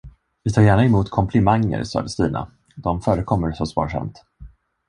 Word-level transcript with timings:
Vi 0.43 0.51
tar 0.53 0.61
gärna 0.61 0.85
emot 0.85 1.09
komplimanger, 1.09 1.83
sade 1.83 2.09
Stina, 2.09 2.47
de 2.75 3.01
förekommer 3.01 3.51
så 3.51 3.65
sparsamt. 3.65 4.23